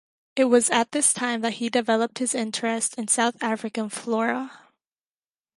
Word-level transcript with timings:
It 0.35 0.45
was 0.45 0.71
at 0.71 0.93
this 0.93 1.13
time 1.13 1.41
that 1.41 1.53
he 1.53 1.69
developed 1.69 2.17
his 2.17 2.33
interest 2.33 2.95
in 2.97 3.07
South 3.07 3.35
African 3.39 3.87
flora. 3.89 4.51